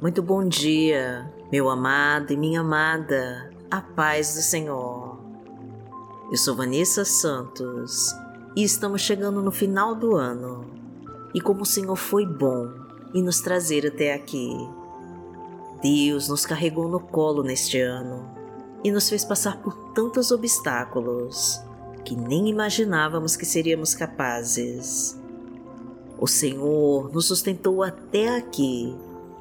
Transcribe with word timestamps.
Muito 0.00 0.22
bom 0.22 0.46
dia, 0.46 1.28
meu 1.50 1.68
amado 1.68 2.32
e 2.32 2.36
minha 2.36 2.60
amada, 2.60 3.50
a 3.68 3.80
paz 3.80 4.36
do 4.36 4.42
Senhor. 4.42 5.18
Eu 6.30 6.36
sou 6.36 6.54
Vanessa 6.54 7.04
Santos 7.04 8.14
e 8.54 8.62
estamos 8.62 9.02
chegando 9.02 9.42
no 9.42 9.50
final 9.50 9.96
do 9.96 10.14
ano. 10.14 10.64
E 11.34 11.40
como 11.40 11.62
o 11.62 11.66
Senhor 11.66 11.96
foi 11.96 12.24
bom 12.24 12.70
em 13.12 13.24
nos 13.24 13.40
trazer 13.40 13.88
até 13.88 14.14
aqui, 14.14 14.52
Deus 15.82 16.28
nos 16.28 16.46
carregou 16.46 16.86
no 16.86 17.00
colo 17.00 17.42
neste 17.42 17.80
ano 17.80 18.24
e 18.84 18.92
nos 18.92 19.08
fez 19.08 19.24
passar 19.24 19.60
por 19.60 19.74
tantos 19.94 20.30
obstáculos 20.30 21.60
que 22.04 22.14
nem 22.14 22.48
imaginávamos 22.48 23.34
que 23.34 23.44
seríamos 23.44 23.94
capazes. 23.94 25.18
O 26.16 26.28
Senhor 26.28 27.12
nos 27.12 27.26
sustentou 27.26 27.82
até 27.82 28.36
aqui 28.36 28.96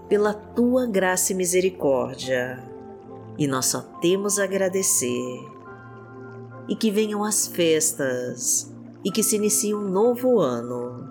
pela 0.07 0.33
tua 0.33 0.85
graça 0.85 1.33
e 1.33 1.35
misericórdia, 1.35 2.63
e 3.37 3.47
nós 3.47 3.67
só 3.67 3.81
temos 4.01 4.39
a 4.39 4.43
agradecer. 4.45 5.39
E 6.67 6.75
que 6.75 6.91
venham 6.91 7.23
as 7.23 7.47
festas 7.47 8.73
e 9.03 9.11
que 9.11 9.23
se 9.23 9.37
inicie 9.37 9.73
um 9.73 9.87
novo 9.87 10.39
ano, 10.39 11.07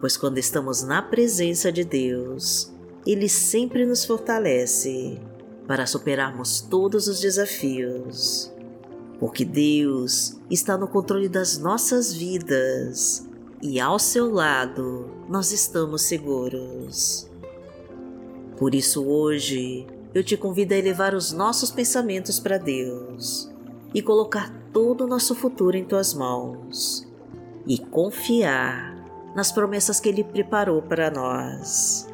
pois 0.00 0.16
quando 0.16 0.38
estamos 0.38 0.82
na 0.82 1.00
presença 1.00 1.70
de 1.70 1.84
Deus, 1.84 2.72
Ele 3.06 3.28
sempre 3.28 3.86
nos 3.86 4.04
fortalece 4.04 5.20
para 5.66 5.86
superarmos 5.86 6.60
todos 6.60 7.06
os 7.06 7.20
desafios. 7.20 8.50
Porque 9.20 9.44
Deus 9.44 10.36
está 10.50 10.76
no 10.76 10.88
controle 10.88 11.28
das 11.28 11.58
nossas 11.58 12.12
vidas 12.12 13.28
e 13.62 13.78
ao 13.78 13.98
seu 13.98 14.28
lado 14.28 15.08
nós 15.28 15.52
estamos 15.52 16.02
seguros. 16.02 17.29
Por 18.60 18.74
isso, 18.74 19.02
hoje, 19.06 19.86
eu 20.14 20.22
te 20.22 20.36
convido 20.36 20.74
a 20.74 20.76
elevar 20.76 21.14
os 21.14 21.32
nossos 21.32 21.70
pensamentos 21.70 22.38
para 22.38 22.58
Deus 22.58 23.50
e 23.94 24.02
colocar 24.02 24.52
todo 24.70 25.04
o 25.04 25.06
nosso 25.06 25.34
futuro 25.34 25.78
em 25.78 25.84
tuas 25.86 26.12
mãos 26.12 27.08
e 27.66 27.78
confiar 27.78 29.02
nas 29.34 29.50
promessas 29.50 29.98
que 29.98 30.10
Ele 30.10 30.22
preparou 30.22 30.82
para 30.82 31.10
nós. 31.10 32.06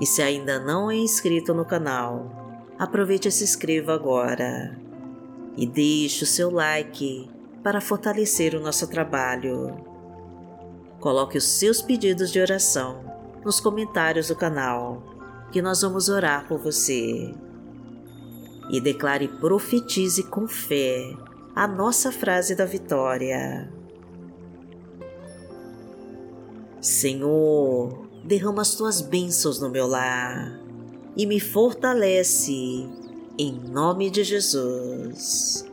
E 0.00 0.04
se 0.04 0.20
ainda 0.22 0.58
não 0.58 0.90
é 0.90 0.96
inscrito 0.96 1.54
no 1.54 1.64
canal, 1.64 2.66
aproveite 2.76 3.28
e 3.28 3.30
se 3.30 3.44
inscreva 3.44 3.94
agora 3.94 4.76
e 5.56 5.64
deixe 5.68 6.24
o 6.24 6.26
seu 6.26 6.50
like 6.50 7.30
para 7.62 7.80
fortalecer 7.80 8.56
o 8.56 8.60
nosso 8.60 8.88
trabalho 8.88 9.72
Coloque 10.98 11.38
os 11.38 11.44
seus 11.44 11.80
pedidos 11.80 12.32
de 12.32 12.40
oração 12.40 13.15
nos 13.46 13.60
comentários 13.60 14.26
do 14.26 14.34
canal, 14.34 15.00
que 15.52 15.62
nós 15.62 15.80
vamos 15.80 16.08
orar 16.08 16.48
por 16.48 16.58
você. 16.58 17.32
E 18.68 18.80
declare 18.80 19.28
profetize 19.28 20.24
com 20.24 20.48
fé 20.48 21.16
a 21.54 21.68
nossa 21.68 22.10
frase 22.10 22.56
da 22.56 22.64
vitória. 22.64 23.72
Senhor, 26.80 28.08
derrama 28.24 28.62
as 28.62 28.74
tuas 28.74 29.00
bênçãos 29.00 29.60
no 29.60 29.70
meu 29.70 29.86
lar 29.86 30.60
e 31.16 31.24
me 31.24 31.38
fortalece 31.38 32.88
em 33.38 33.52
nome 33.70 34.10
de 34.10 34.24
Jesus. 34.24 35.64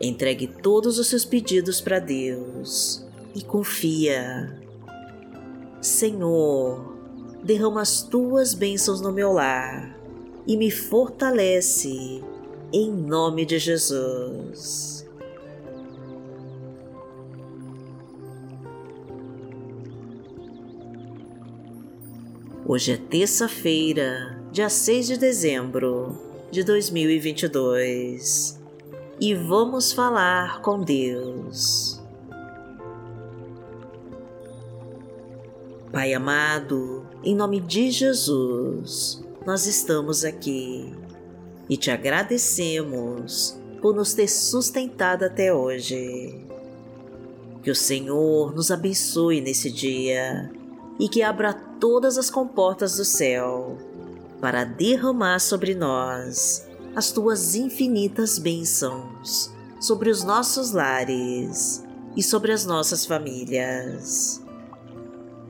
Entregue 0.00 0.48
todos 0.48 0.98
os 0.98 1.06
seus 1.06 1.24
pedidos 1.24 1.80
para 1.80 2.00
Deus 2.00 3.06
e 3.36 3.42
confia. 3.42 4.57
Senhor, 5.80 6.96
derrama 7.42 7.82
as 7.82 8.02
tuas 8.02 8.52
bênçãos 8.52 9.00
no 9.00 9.12
meu 9.12 9.32
lar 9.32 9.96
e 10.46 10.56
me 10.56 10.70
fortalece 10.70 12.22
em 12.72 12.90
nome 12.90 13.46
de 13.46 13.58
Jesus. 13.58 15.06
Hoje 22.66 22.92
é 22.92 22.96
terça-feira, 22.96 24.42
dia 24.52 24.68
6 24.68 25.06
de 25.06 25.16
dezembro 25.16 26.18
de 26.50 26.62
2022 26.64 28.58
e 29.20 29.34
vamos 29.34 29.92
falar 29.92 30.60
com 30.60 30.80
Deus. 30.80 31.97
Pai 35.92 36.12
amado, 36.12 37.06
em 37.24 37.34
nome 37.34 37.60
de 37.60 37.90
Jesus, 37.90 39.22
nós 39.46 39.66
estamos 39.66 40.24
aqui 40.24 40.92
e 41.68 41.76
te 41.76 41.90
agradecemos 41.90 43.58
por 43.80 43.94
nos 43.94 44.12
ter 44.12 44.28
sustentado 44.28 45.24
até 45.24 45.52
hoje. 45.52 46.46
Que 47.62 47.70
o 47.70 47.74
Senhor 47.74 48.54
nos 48.54 48.70
abençoe 48.70 49.40
nesse 49.40 49.70
dia 49.70 50.50
e 50.98 51.08
que 51.08 51.22
abra 51.22 51.52
todas 51.52 52.18
as 52.18 52.28
comportas 52.28 52.96
do 52.96 53.04
céu 53.04 53.78
para 54.40 54.64
derramar 54.64 55.38
sobre 55.38 55.74
nós 55.74 56.68
as 56.94 57.10
tuas 57.10 57.54
infinitas 57.54 58.38
bênçãos 58.38 59.56
sobre 59.80 60.10
os 60.10 60.24
nossos 60.24 60.72
lares 60.72 61.84
e 62.16 62.22
sobre 62.22 62.52
as 62.52 62.64
nossas 62.64 63.06
famílias. 63.06 64.42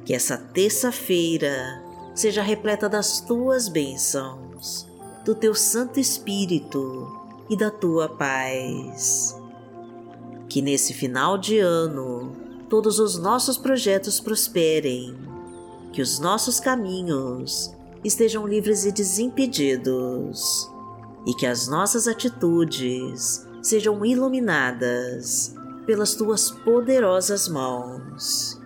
Que 0.09 0.15
essa 0.15 0.39
terça-feira 0.39 1.85
seja 2.15 2.41
repleta 2.41 2.89
das 2.89 3.21
tuas 3.21 3.69
bênçãos, 3.69 4.89
do 5.23 5.35
teu 5.35 5.55
Santo 5.55 6.01
Espírito 6.01 7.15
e 7.47 7.55
da 7.55 7.71
tua 7.71 8.09
paz. 8.09 9.39
Que 10.49 10.63
nesse 10.63 10.95
final 10.95 11.37
de 11.37 11.59
ano 11.59 12.35
todos 12.71 12.99
os 12.99 13.19
nossos 13.19 13.59
projetos 13.59 14.19
prosperem, 14.19 15.15
que 15.93 16.01
os 16.01 16.19
nossos 16.19 16.59
caminhos 16.59 17.71
estejam 18.03 18.47
livres 18.47 18.87
e 18.87 18.93
desimpedidos 18.93 20.71
e 21.27 21.35
que 21.35 21.45
as 21.45 21.69
nossas 21.69 22.09
atitudes 22.09 23.47
sejam 23.61 24.03
iluminadas 24.07 25.55
pelas 25.85 26.15
tuas 26.15 26.51
poderosas 26.51 27.47
mãos 27.47 28.58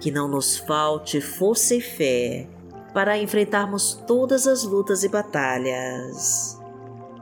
que 0.00 0.10
não 0.10 0.28
nos 0.28 0.56
falte 0.56 1.20
força 1.20 1.74
e 1.74 1.80
fé 1.80 2.48
para 2.94 3.18
enfrentarmos 3.18 3.94
todas 4.06 4.46
as 4.46 4.64
lutas 4.64 5.04
e 5.04 5.08
batalhas, 5.08 6.58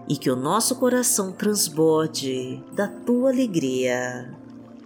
e 0.08 0.16
que 0.16 0.30
o 0.30 0.36
nosso 0.36 0.76
coração 0.76 1.32
transborde 1.32 2.62
da 2.72 2.86
tua 2.86 3.30
alegria, 3.30 4.34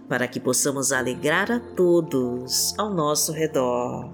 para 0.09 0.27
que 0.27 0.39
possamos 0.39 0.91
alegrar 0.91 1.51
a 1.51 1.59
todos 1.59 2.77
ao 2.77 2.89
nosso 2.93 3.31
redor. 3.31 4.09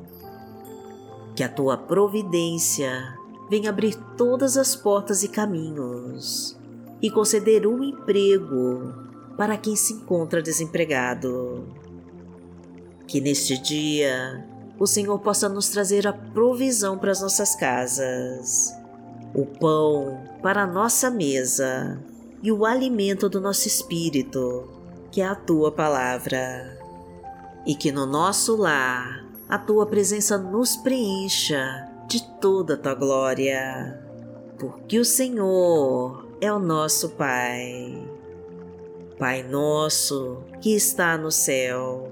Que 1.36 1.44
a 1.44 1.50
tua 1.50 1.78
providência 1.78 3.18
venha 3.50 3.70
abrir 3.70 3.96
todas 4.18 4.58
as 4.58 4.76
portas 4.76 5.24
e 5.24 5.28
caminhos 5.28 6.58
e 7.02 7.10
conceder 7.10 7.66
um 7.66 7.84
emprego 7.84 8.94
para 9.38 9.56
quem 9.56 9.76
se 9.76 9.94
encontra 9.94 10.42
desempregado 10.42 11.64
que 13.08 13.22
neste 13.22 13.58
dia 13.58 14.46
o 14.78 14.86
Senhor 14.86 15.18
possa 15.20 15.50
nos 15.50 15.70
trazer 15.70 16.06
a 16.06 16.14
provisão 16.14 16.98
para 16.98 17.12
as 17.12 17.22
nossas 17.22 17.56
casas, 17.56 18.76
o 19.34 19.46
pão 19.46 20.22
para 20.42 20.64
a 20.64 20.68
nossa 20.68 21.10
mesa 21.10 22.00
e 22.44 22.52
o 22.52 22.66
alimento 22.66 23.28
do 23.28 23.42
nosso 23.42 23.68
espírito, 23.68 24.70
que 25.12 25.22
é 25.22 25.28
a 25.28 25.36
tua 25.36 25.72
palavra. 25.72 26.78
E 27.66 27.74
que 27.76 27.92
no 27.92 28.06
nosso 28.06 28.56
lar 28.56 29.26
a 29.50 29.58
tua 29.58 29.86
presença 29.86 30.38
nos 30.38 30.76
preencha 30.76 31.90
de 32.08 32.24
toda 32.40 32.76
a 32.76 32.78
tua 32.78 32.94
glória, 32.94 34.04
porque 34.60 35.00
o 35.00 35.06
Senhor 35.06 36.28
é 36.40 36.52
o 36.52 36.60
nosso 36.60 37.10
Pai. 37.10 38.08
Pai 39.18 39.42
nosso 39.42 40.44
que 40.62 40.76
está 40.76 41.18
no 41.18 41.32
céu, 41.32 42.12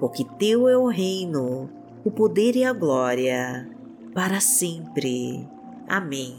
porque 0.00 0.24
Teu 0.38 0.68
é 0.68 0.76
o 0.76 0.86
reino, 0.86 1.68
o 2.04 2.10
poder 2.10 2.56
e 2.56 2.64
a 2.64 2.72
glória, 2.72 3.68
para 4.14 4.40
sempre. 4.40 5.48
Amém. 5.88 6.36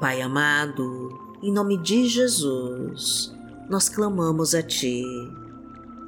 Pai 0.00 0.20
amado, 0.20 1.18
em 1.42 1.52
nome 1.52 1.78
de 1.78 2.06
Jesus, 2.08 3.34
nós 3.70 3.88
clamamos 3.88 4.54
a 4.54 4.62
Ti, 4.62 5.02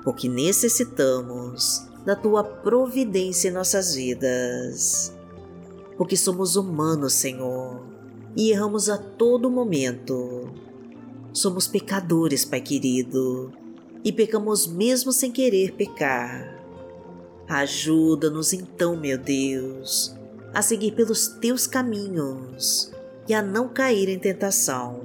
porque 0.05 0.29
necessitamos 0.29 1.87
da 2.05 2.15
Tua 2.15 2.45
providência 2.45 3.49
em 3.49 3.53
nossas 3.53 3.95
vidas. 3.95 5.15
Porque 5.97 6.17
somos 6.17 6.57
humanos, 6.57 7.15
Senhor, 7.15 7.83
e 8.37 8.51
erramos 8.51 8.91
a 8.91 8.99
todo 8.99 9.51
momento. 9.51 10.66
Somos 11.37 11.69
pecadores, 11.69 12.47
Pai 12.47 12.63
querido, 12.63 13.53
e 14.03 14.11
pecamos 14.11 14.67
mesmo 14.67 15.13
sem 15.13 15.31
querer 15.31 15.73
pecar. 15.73 16.65
Ajuda-nos 17.47 18.55
então, 18.55 18.97
meu 18.97 19.19
Deus, 19.19 20.17
a 20.55 20.63
seguir 20.63 20.93
pelos 20.93 21.29
teus 21.29 21.67
caminhos 21.67 22.91
e 23.29 23.35
a 23.35 23.43
não 23.43 23.69
cair 23.69 24.09
em 24.09 24.19
tentação. 24.19 25.03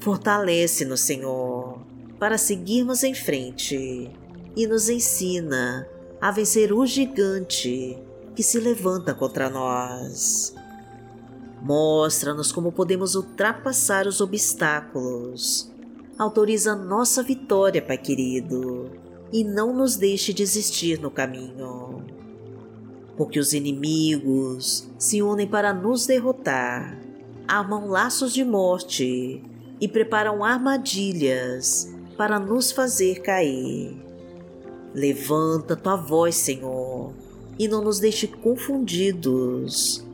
Fortalece-nos, 0.00 1.00
Senhor, 1.00 1.80
para 2.18 2.36
seguirmos 2.36 3.02
em 3.02 3.14
frente 3.14 4.10
e 4.54 4.66
nos 4.66 4.90
ensina 4.90 5.88
a 6.20 6.30
vencer 6.30 6.74
o 6.74 6.84
gigante 6.84 7.98
que 8.36 8.42
se 8.42 8.60
levanta 8.60 9.14
contra 9.14 9.48
nós. 9.48 10.54
Mostra-nos 11.62 12.50
como 12.50 12.72
podemos 12.72 13.14
ultrapassar 13.14 14.06
os 14.06 14.20
obstáculos 14.20 15.72
autoriza 16.22 16.74
nossa 16.74 17.22
vitória, 17.22 17.82
Pai 17.82 17.98
querido, 17.98 18.90
e 19.32 19.44
não 19.44 19.74
nos 19.74 19.96
deixe 19.96 20.32
desistir 20.32 21.00
no 21.00 21.10
caminho. 21.10 22.04
Porque 23.16 23.38
os 23.38 23.52
inimigos 23.52 24.88
se 24.98 25.22
unem 25.22 25.46
para 25.46 25.72
nos 25.72 26.06
derrotar, 26.06 26.98
armam 27.46 27.88
laços 27.88 28.32
de 28.32 28.44
morte 28.44 29.42
e 29.80 29.88
preparam 29.88 30.44
armadilhas 30.44 31.92
para 32.16 32.38
nos 32.38 32.72
fazer 32.72 33.20
cair. 33.20 33.96
Levanta 34.94 35.74
tua 35.74 35.96
voz, 35.96 36.34
Senhor, 36.36 37.12
e 37.58 37.66
não 37.66 37.82
nos 37.82 37.98
deixe 37.98 38.26
confundidos. 38.26 40.04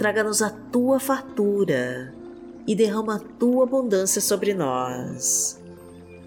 Traga-nos 0.00 0.40
a 0.40 0.48
tua 0.48 0.98
fartura 0.98 2.14
e 2.66 2.74
derrama 2.74 3.16
a 3.16 3.18
tua 3.18 3.64
abundância 3.64 4.18
sobre 4.18 4.54
nós. 4.54 5.60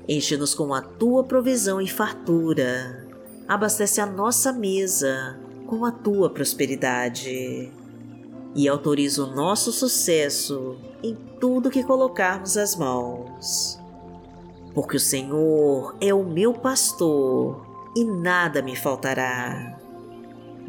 Enche-nos 0.08 0.54
com 0.54 0.76
a 0.76 0.80
tua 0.80 1.24
provisão 1.24 1.82
e 1.82 1.88
fartura. 1.88 3.04
Abastece 3.48 4.00
a 4.00 4.06
nossa 4.06 4.54
mesa 4.54 5.40
com 5.66 5.86
a 5.86 5.92
tua 5.92 6.30
prosperidade. 6.30 7.74
E 8.54 8.68
autoriza 8.68 9.24
o 9.24 9.36
nosso 9.36 9.72
sucesso 9.72 10.78
em 11.02 11.16
tudo 11.40 11.72
que 11.72 11.84
colocarmos 11.84 12.56
as 12.58 12.76
mãos. 12.76 13.80
Porque 14.76 14.98
o 14.98 15.00
Senhor 15.00 15.96
é 16.00 16.14
o 16.14 16.24
meu 16.24 16.54
pastor 16.54 17.66
e 17.96 18.06
nada 18.06 18.62
me 18.62 18.76
faltará. 18.76 19.83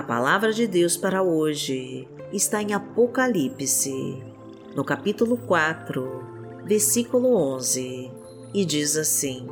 A 0.00 0.02
palavra 0.02 0.50
de 0.50 0.66
Deus 0.66 0.96
para 0.96 1.22
hoje 1.22 2.08
está 2.32 2.62
em 2.62 2.72
Apocalipse, 2.72 4.16
no 4.74 4.82
capítulo 4.82 5.36
4, 5.36 6.62
versículo 6.64 7.36
11, 7.36 8.10
e 8.54 8.64
diz 8.64 8.96
assim: 8.96 9.46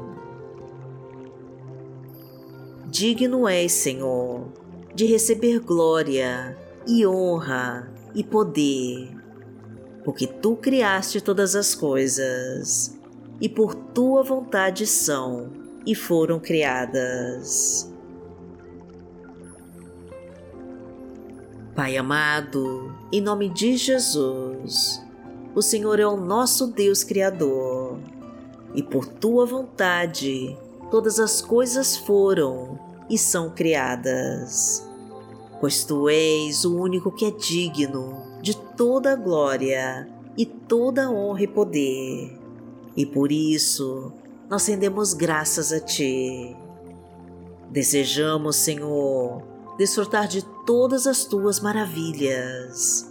Digno 2.87 3.47
és, 3.47 3.73
Senhor, 3.73 4.49
de 4.95 5.05
receber 5.05 5.61
glória 5.61 6.57
e 6.87 7.07
honra 7.07 7.93
e 8.15 8.25
poder, 8.25 9.15
porque 10.03 10.27
tu 10.27 10.57
criaste 10.57 11.21
todas 11.21 11.55
as 11.55 11.75
coisas, 11.75 12.99
e 13.39 13.51
por 13.51 13.75
tua 13.75 14.23
vontade 14.23 14.87
são 14.87 15.53
e 15.85 15.95
foram 15.95 16.41
criadas. 16.41 17.88
Pai 21.79 21.97
amado, 21.97 22.93
em 23.13 23.21
nome 23.21 23.49
de 23.49 23.77
Jesus, 23.77 25.01
o 25.55 25.63
Senhor 25.63 26.01
é 26.01 26.05
o 26.09 26.17
nosso 26.17 26.67
Deus 26.67 27.05
Criador 27.05 28.01
e 28.75 28.83
por 28.83 29.07
tua 29.07 29.47
vontade 29.47 30.59
todas 30.91 31.21
as 31.21 31.41
coisas 31.41 31.97
foram 31.97 32.77
e 33.09 33.17
são 33.17 33.51
criadas. 33.51 34.85
Pois 35.61 35.85
tu 35.85 36.09
és 36.09 36.65
o 36.65 36.77
único 36.77 37.13
que 37.13 37.27
é 37.27 37.31
digno 37.31 38.25
de 38.43 38.57
toda 38.57 39.13
a 39.13 39.17
glória 39.17 40.09
e 40.37 40.45
toda 40.45 41.09
honra 41.09 41.45
e 41.45 41.47
poder, 41.47 42.37
e 42.97 43.07
por 43.07 43.31
isso 43.31 44.13
nós 44.51 44.67
rendemos 44.67 45.15
graças 45.15 45.73
a 45.73 45.79
ti. 45.79 46.57
Desejamos, 47.71 48.57
Senhor, 48.57 49.45
desfrutar 49.79 50.27
de 50.27 50.45
todas 50.69 51.07
as 51.07 51.25
tuas 51.25 51.61
maravilhas 51.61 53.11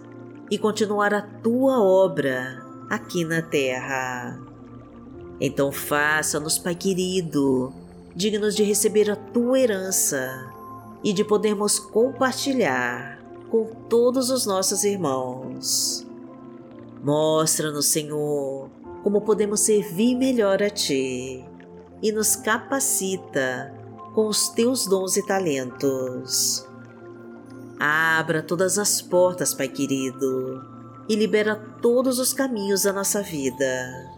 e 0.51 0.59
continuar 0.59 1.11
a 1.11 1.23
tua 1.23 1.81
obra 1.81 2.63
aqui 2.87 3.25
na 3.25 3.41
terra. 3.41 4.39
Então 5.41 5.71
faça-nos, 5.71 6.59
Pai 6.59 6.75
querido, 6.75 7.73
dignos 8.15 8.55
de 8.55 8.61
receber 8.61 9.09
a 9.09 9.15
tua 9.15 9.59
herança 9.59 10.53
e 11.03 11.11
de 11.11 11.23
podermos 11.23 11.79
compartilhar 11.79 13.19
com 13.49 13.65
todos 13.89 14.29
os 14.29 14.45
nossos 14.45 14.83
irmãos. 14.83 16.05
Mostra-nos, 17.03 17.87
Senhor, 17.87 18.69
como 19.01 19.21
podemos 19.21 19.61
servir 19.61 20.13
melhor 20.13 20.61
a 20.61 20.69
Ti 20.69 21.43
e 22.03 22.11
nos 22.11 22.35
capacita 22.35 23.73
com 24.13 24.27
os 24.27 24.47
teus 24.49 24.85
dons 24.85 25.17
e 25.17 25.25
talentos. 25.25 26.67
Abra 27.79 28.41
todas 28.41 28.77
as 28.77 29.01
portas, 29.01 29.53
Pai 29.53 29.67
querido, 29.67 30.63
e 31.07 31.15
libera 31.15 31.55
todos 31.81 32.19
os 32.19 32.33
caminhos 32.33 32.83
da 32.83 32.93
nossa 32.93 33.21
vida. 33.21 34.11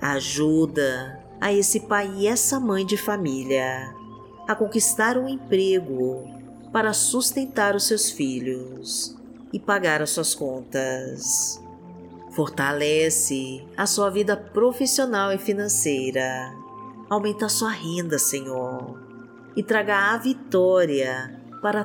Ajuda 0.00 1.22
a 1.40 1.52
esse 1.52 1.80
pai 1.80 2.12
e 2.16 2.26
essa 2.26 2.58
mãe 2.58 2.84
de 2.84 2.96
família 2.96 3.94
a 4.46 4.54
conquistar 4.54 5.16
um 5.16 5.28
emprego 5.28 6.24
para 6.72 6.92
sustentar 6.92 7.74
os 7.74 7.86
seus 7.86 8.10
filhos 8.10 9.16
e 9.52 9.58
pagar 9.58 10.02
as 10.02 10.10
suas 10.10 10.34
contas. 10.34 11.62
Fortalece 12.32 13.64
a 13.76 13.86
sua 13.86 14.10
vida 14.10 14.36
profissional 14.36 15.32
e 15.32 15.38
financeira. 15.38 16.52
Aumenta 17.08 17.46
a 17.46 17.48
sua 17.48 17.70
renda, 17.70 18.18
Senhor 18.18 19.04
e 19.56 19.62
traga 19.62 20.12
a 20.12 20.18
vitória 20.18 21.40
para 21.62 21.84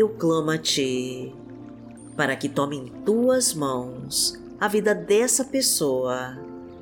eu 0.00 0.08
clamo 0.08 0.50
a 0.50 0.58
Ti, 0.58 1.34
para 2.16 2.36
que 2.36 2.48
tome 2.48 2.76
em 2.76 2.86
Tuas 3.04 3.52
mãos 3.52 4.40
a 4.60 4.68
vida 4.68 4.94
dessa 4.94 5.44
pessoa 5.44 6.38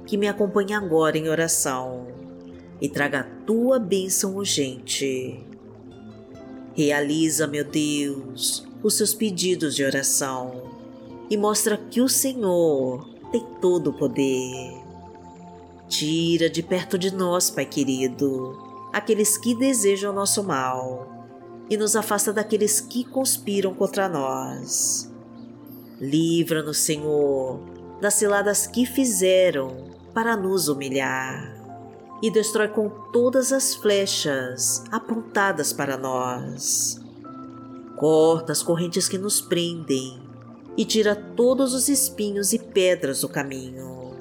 que 0.06 0.16
me 0.16 0.28
acompanhe 0.28 0.75
agora 0.75 1.16
em 1.16 1.28
oração 1.28 2.06
e 2.80 2.88
traga 2.88 3.20
a 3.20 3.44
tua 3.46 3.78
bênção 3.78 4.37
urgente. 4.37 5.40
Realiza, 6.75 7.46
meu 7.46 7.64
Deus, 7.64 8.66
os 8.82 8.94
seus 8.94 9.14
pedidos 9.14 9.75
de 9.75 9.82
oração 9.82 10.64
e 11.30 11.37
mostra 11.37 11.76
que 11.76 12.02
o 12.02 12.08
Senhor 12.08 13.08
tem 13.32 13.44
todo 13.61 13.88
o 13.90 13.94
poder. 13.94 14.75
Tira 15.88 16.50
de 16.50 16.62
perto 16.62 16.99
de 16.99 17.14
nós, 17.14 17.50
Pai 17.50 17.64
querido, 17.64 18.58
aqueles 18.92 19.38
que 19.38 19.54
desejam 19.54 20.12
nosso 20.12 20.44
mal 20.44 21.15
e 21.68 21.76
nos 21.76 21.96
afasta 21.96 22.32
daqueles 22.32 22.80
que 22.80 23.04
conspiram 23.04 23.75
contra 23.75 24.08
nós. 24.08 25.12
Livra-nos, 26.00 26.78
Senhor, 26.78 27.61
das 28.00 28.14
ciladas 28.14 28.66
que 28.66 28.85
fizeram 28.85 29.87
para 30.12 30.37
nos 30.37 30.68
humilhar 30.68 31.56
e 32.23 32.30
destrói 32.30 32.68
com 32.68 32.88
todas 33.12 33.52
as 33.52 33.75
flechas 33.75 34.85
apontadas 34.90 35.73
para 35.73 35.96
nós. 35.96 37.00
Corta 37.96 38.52
as 38.52 38.62
correntes 38.62 39.08
que 39.08 39.18
nos 39.18 39.40
prendem 39.40 40.20
e 40.76 40.85
tira 40.85 41.14
todos 41.14 41.75
os 41.75 41.88
espinhos 41.88 42.52
e 42.52 42.58
pedras 42.58 43.23
do 43.23 43.28
caminho. 43.28 44.14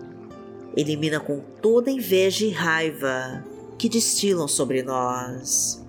Elimina 0.75 1.19
com 1.19 1.39
toda 1.61 1.91
inveja 1.91 2.45
e 2.45 2.51
raiva 2.51 3.43
que 3.77 3.89
destilam 3.89 4.47
sobre 4.47 4.81
nós. 4.81 5.84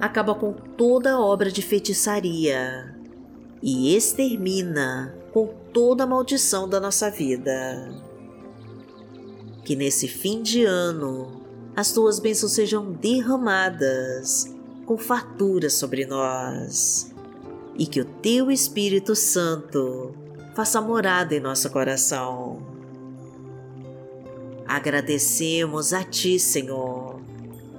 Acaba 0.00 0.34
com 0.34 0.52
toda 0.52 1.20
obra 1.20 1.50
de 1.50 1.62
feitiçaria 1.62 2.96
e 3.62 3.94
extermina 3.94 5.14
com 5.32 5.46
toda 5.72 6.04
a 6.04 6.06
maldição 6.06 6.68
da 6.68 6.80
nossa 6.80 7.10
vida 7.10 8.10
que 9.70 9.76
nesse 9.76 10.08
fim 10.08 10.42
de 10.42 10.64
ano 10.64 11.42
as 11.76 11.92
tuas 11.92 12.18
bênçãos 12.18 12.50
sejam 12.50 12.90
derramadas 12.90 14.52
com 14.84 14.98
fartura 14.98 15.70
sobre 15.70 16.04
nós 16.04 17.14
e 17.78 17.86
que 17.86 18.00
o 18.00 18.04
teu 18.04 18.50
Espírito 18.50 19.14
Santo 19.14 20.12
faça 20.56 20.80
morada 20.80 21.36
em 21.36 21.40
nosso 21.40 21.70
coração. 21.70 22.66
Agradecemos 24.66 25.92
a 25.92 26.02
Ti, 26.02 26.40
Senhor, 26.40 26.99